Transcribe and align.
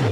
The 0.00 0.06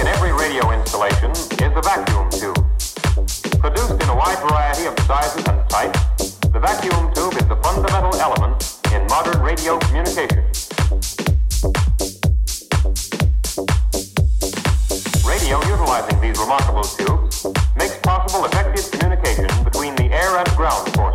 in 0.00 0.06
every 0.06 0.32
radio 0.32 0.72
installation 0.72 1.30
is 1.32 1.58
the 1.58 1.82
vacuum 1.84 2.30
tube. 2.30 2.56
Produced 3.60 4.02
in 4.02 4.08
a 4.08 4.16
wide 4.16 4.38
variety 4.38 4.86
of 4.86 4.98
sizes 5.00 5.46
and 5.48 5.68
types, 5.68 6.00
the 6.40 6.58
vacuum 6.58 7.12
tube 7.12 7.34
is 7.34 7.46
the 7.48 7.56
fundamental 7.62 8.14
element 8.16 8.78
in 8.94 9.06
modern 9.08 9.42
radio 9.42 9.78
communication. 9.80 10.46
Radio 15.28 15.60
utilizing 15.68 16.18
these 16.22 16.38
remarkable 16.38 16.84
tubes 16.84 17.44
makes 17.76 17.98
possible 17.98 18.46
effective 18.46 18.90
communication 18.92 19.48
between 19.62 19.94
the 19.96 20.10
air 20.10 20.38
and 20.38 20.48
ground 20.56 20.88
forces. 20.94 21.07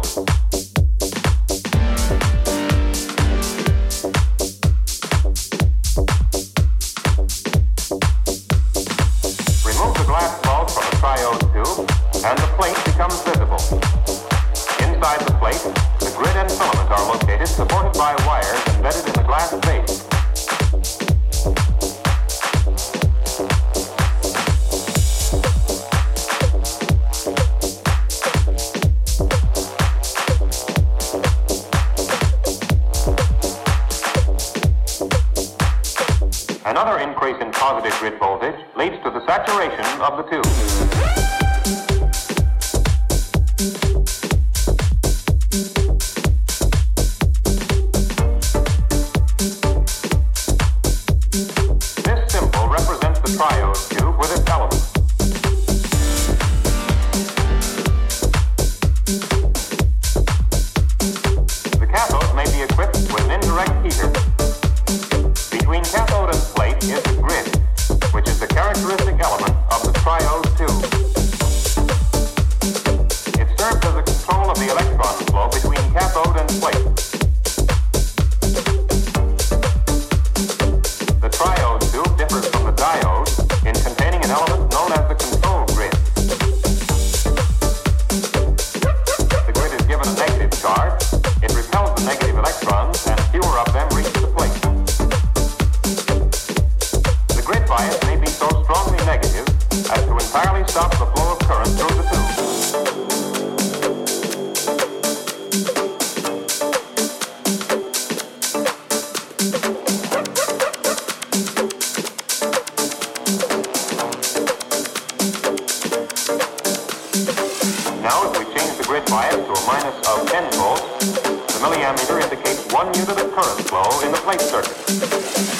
volts, 120.75 121.21
the 121.21 121.59
milliammeter 121.61 122.21
indicates 122.21 122.65
one 122.73 122.87
unit 122.93 123.17
of 123.17 123.31
current 123.33 123.59
flow 123.67 124.01
in 124.01 124.11
the 124.11 124.17
plate 124.19 124.41
circuit. 124.41 124.75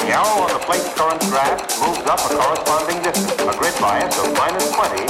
The 0.02 0.10
arrow 0.10 0.44
on 0.44 0.52
the 0.54 0.64
plate 0.66 0.84
current 0.96 1.22
graph 1.30 1.62
moves 1.82 2.04
up 2.10 2.20
a 2.20 2.36
corresponding 2.36 3.02
distance. 3.04 3.40
A 3.42 3.58
grid 3.58 3.76
bias 3.80 4.18
of 4.20 4.34
minus 4.38 4.72
20 4.72 5.04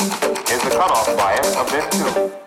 is 0.53 0.61
the 0.63 0.69
cutoff 0.69 1.07
bias 1.17 1.55
of 1.55 1.69
this 1.71 1.85
tube. 1.95 2.42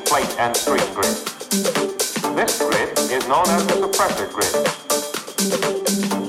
plate 0.00 0.34
and 0.38 0.56
screen 0.56 0.84
grid. 0.94 1.16
This 2.36 2.58
grid 2.58 2.98
is 3.10 3.26
known 3.28 3.46
as 3.48 3.66
the 3.66 3.74
suppressor 3.74 4.30
grid. 4.32 4.54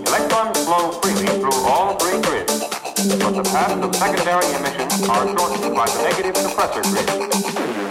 Electrons 0.08 0.66
flow 0.66 0.92
freely 1.02 1.28
through 1.40 1.68
all 1.68 1.98
three 1.98 2.22
grids, 2.22 2.60
but 3.20 3.32
the 3.32 3.44
paths 3.44 3.86
of 3.86 3.96
secondary 3.96 4.46
emission 4.56 5.10
are 5.10 5.28
shortened 5.38 5.76
by 5.76 5.86
the 5.86 6.02
negative 6.04 6.36
suppressor 6.36 6.84
grid. 6.84 7.83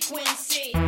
frequency. 0.00 0.87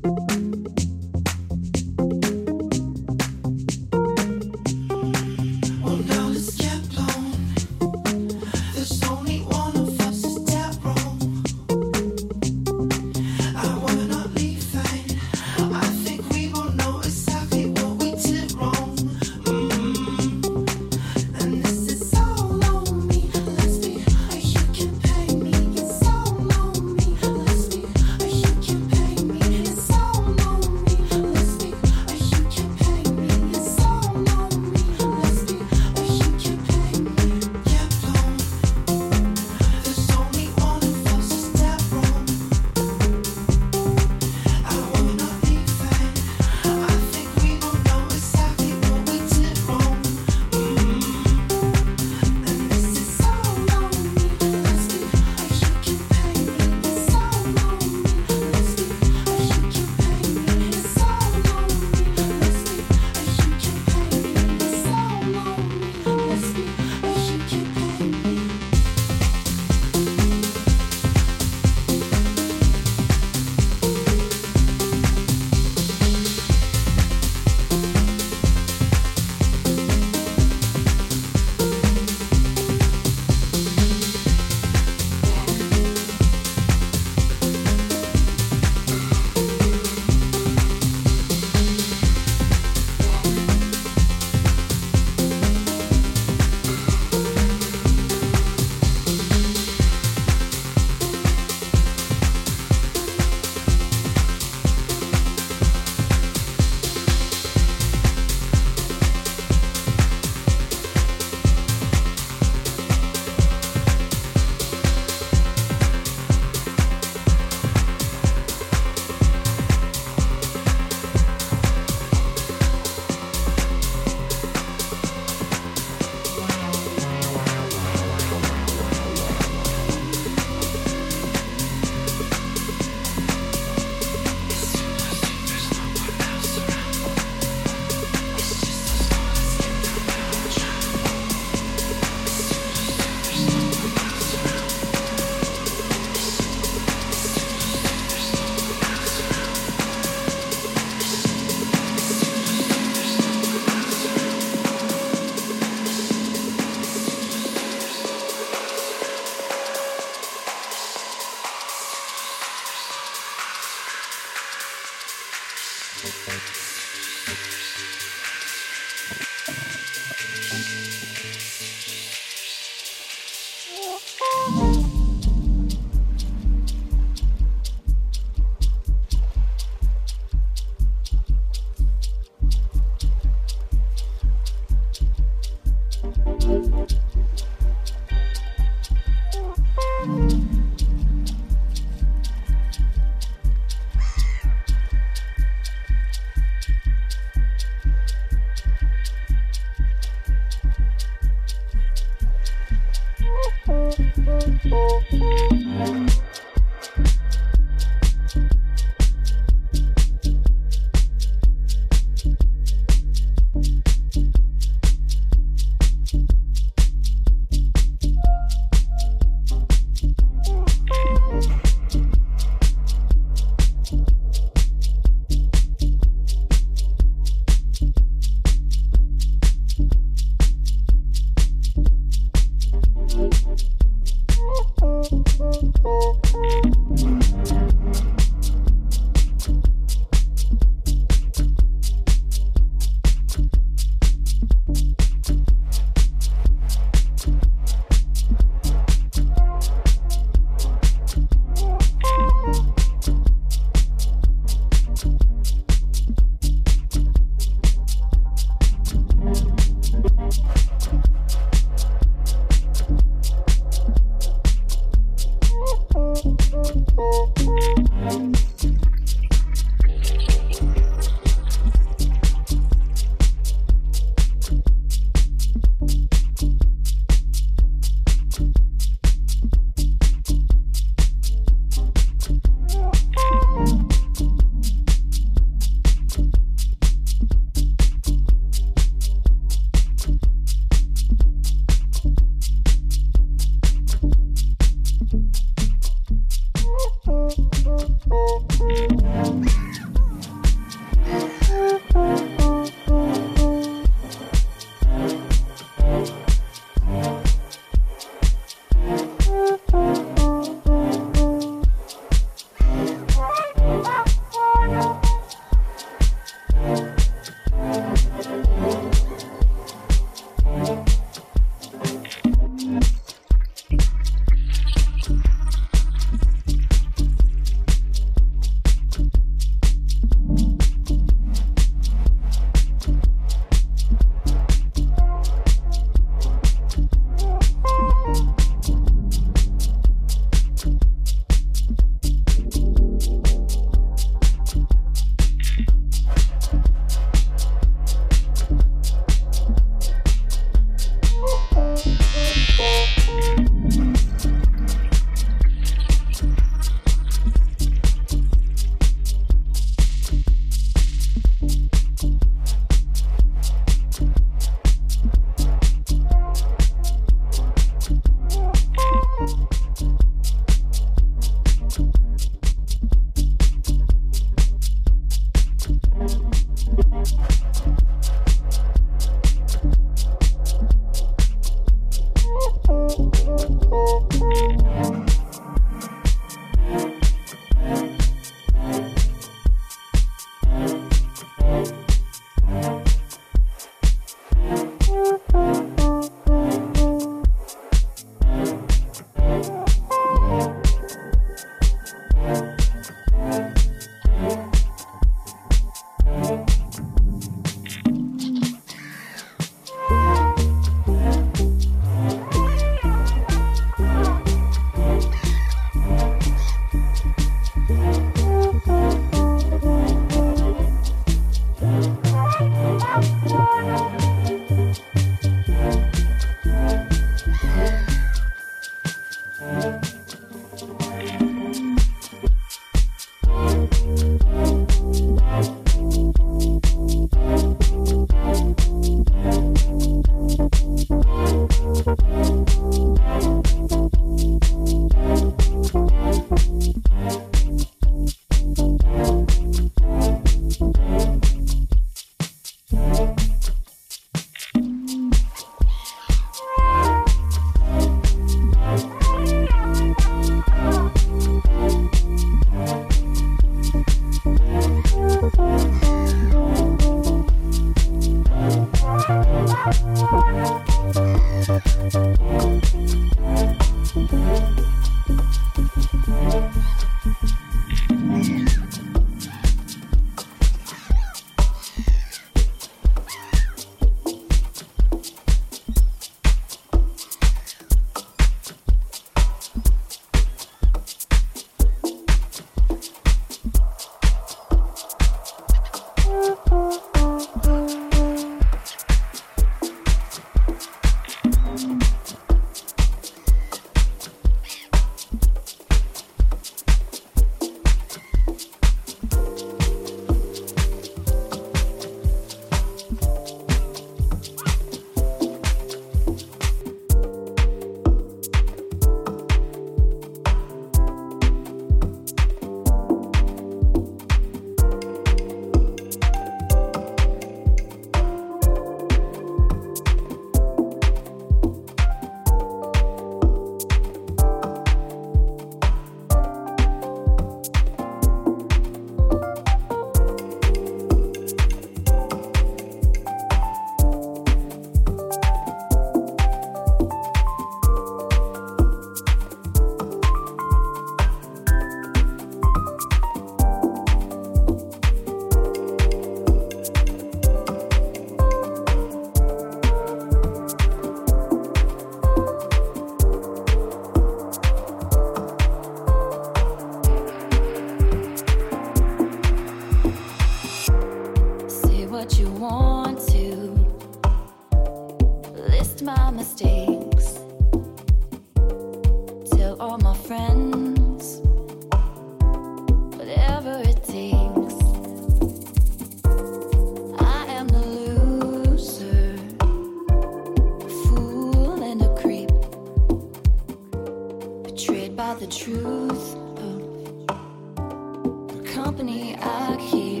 Company 598.63 599.15
I 599.19 599.57
keep. 599.71 600.00